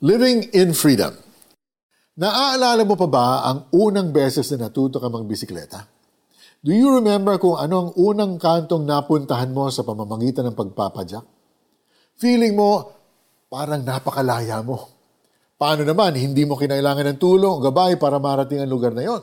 [0.00, 1.12] Living in Freedom.
[2.16, 5.84] Naaalala mo pa ba ang unang beses na natuto ka magbisikleta?
[6.64, 11.20] Do you remember kung ano ang unang kantong napuntahan mo sa pamamagitan ng pagpapadyak?
[12.16, 12.88] Feeling mo,
[13.52, 14.88] parang napakalaya mo.
[15.60, 19.20] Paano naman, hindi mo kinailangan ng tulong o gabay para marating ang lugar na yon?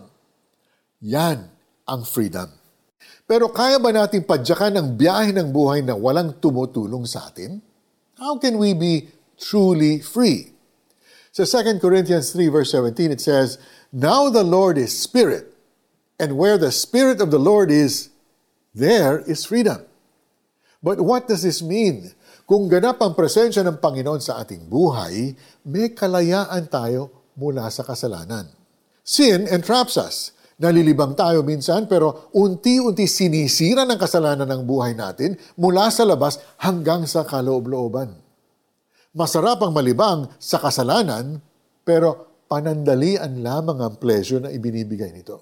[1.01, 1.41] Yan
[1.89, 2.53] ang freedom.
[3.25, 7.65] Pero kaya ba nating padyakan ang biyahe ng buhay na walang tumutulong sa atin?
[8.21, 9.09] How can we be
[9.41, 10.56] truly free?
[11.37, 13.61] Sa 2 Corinthians 3 verse 17, it says,
[13.93, 15.53] Now the Lord is Spirit,
[16.17, 18.09] and where the Spirit of the Lord is,
[18.73, 19.85] there is freedom.
[20.81, 22.09] But what does this mean?
[22.49, 28.49] Kung ganap ang presensya ng Panginoon sa ating buhay, may kalayaan tayo mula sa kasalanan.
[29.05, 30.33] Sin entraps us.
[30.57, 37.05] Nalilibang tayo minsan pero unti-unti sinisira ng kasalanan ng buhay natin mula sa labas hanggang
[37.05, 38.25] sa kaloob-looban.
[39.17, 41.41] Masarap ang malibang sa kasalanan,
[41.81, 45.41] pero panandalian lamang ang pleasure na ibinibigay nito.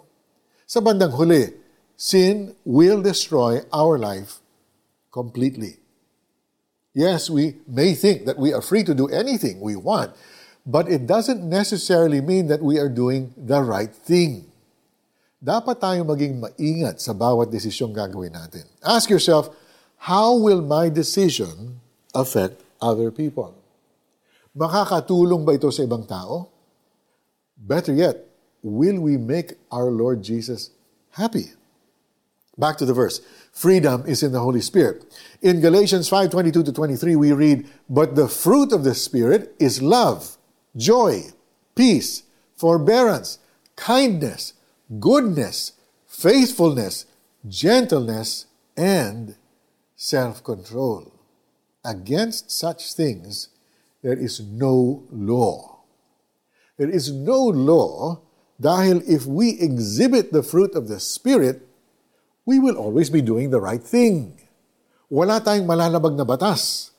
[0.64, 1.52] Sa bandang huli,
[2.00, 4.40] sin will destroy our life
[5.12, 5.76] completely.
[6.96, 10.16] Yes, we may think that we are free to do anything we want,
[10.64, 14.48] but it doesn't necessarily mean that we are doing the right thing.
[15.44, 18.64] Dapat tayo maging maingat sa bawat desisyong gagawin natin.
[18.80, 19.52] Ask yourself,
[20.08, 21.84] how will my decision
[22.16, 23.65] affect other people?
[24.56, 26.48] Makakatulong ba ito sa ibang tao?
[27.60, 28.24] Better yet,
[28.64, 30.72] will we make our Lord Jesus
[31.20, 31.52] happy?
[32.56, 33.20] Back to the verse.
[33.52, 35.04] Freedom is in the Holy Spirit.
[35.44, 40.40] In Galatians 5:22 to 23 we read, "But the fruit of the Spirit is love,
[40.72, 41.36] joy,
[41.76, 42.24] peace,
[42.56, 43.40] forbearance,
[43.76, 44.56] kindness,
[45.00, 45.74] goodness,
[46.08, 47.06] faithfulness,
[47.44, 49.36] gentleness, and
[49.96, 51.12] self-control.
[51.84, 53.50] Against such things
[54.06, 55.82] there is no law.
[56.78, 58.22] There is no law
[58.62, 61.66] dahil if we exhibit the fruit of the Spirit,
[62.46, 64.38] we will always be doing the right thing.
[65.10, 66.94] Wala tayong malalabag na batas.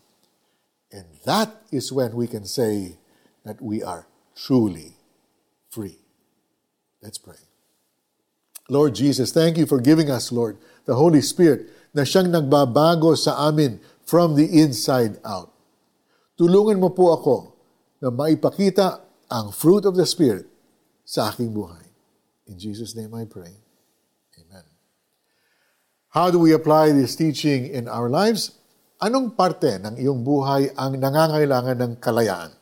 [0.90, 2.98] And that is when we can say
[3.46, 4.98] that we are truly
[5.70, 6.02] free.
[6.98, 7.38] Let's pray.
[8.66, 10.58] Lord Jesus, thank you for giving us, Lord,
[10.90, 15.55] the Holy Spirit na siyang nagbabago sa amin from the inside out.
[16.36, 17.36] Tulungan mo po ako
[18.04, 19.00] na maipakita
[19.32, 20.44] ang fruit of the Spirit
[21.00, 21.80] sa aking buhay.
[22.44, 23.56] In Jesus' name I pray.
[24.36, 24.66] Amen.
[26.12, 28.52] How do we apply this teaching in our lives?
[29.00, 32.52] Anong parte ng iyong buhay ang nangangailangan ng kalayaan?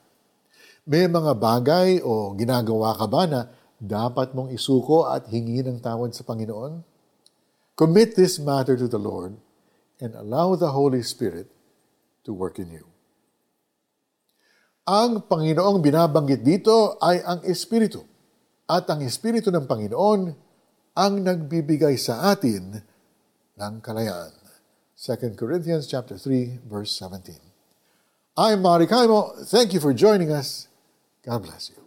[0.86, 3.50] May mga bagay o ginagawa ka ba na
[3.82, 6.86] dapat mong isuko at hingi ng tawad sa Panginoon?
[7.74, 9.34] Commit this matter to the Lord
[9.98, 11.50] and allow the Holy Spirit
[12.22, 12.93] to work in you.
[14.84, 18.04] Ang Panginoong binabanggit dito ay ang Espiritu.
[18.68, 20.20] At ang Espiritu ng Panginoon
[20.92, 22.84] ang nagbibigay sa atin
[23.56, 24.32] ng kalayaan.
[24.92, 27.40] 2 Corinthians chapter 3 verse 17.
[28.36, 29.32] I'm Mari Kaimo.
[29.48, 30.68] Thank you for joining us.
[31.24, 31.83] God bless you.